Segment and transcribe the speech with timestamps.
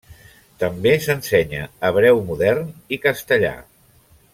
[0.63, 3.57] També s'ensenya hebreu modern i castellà.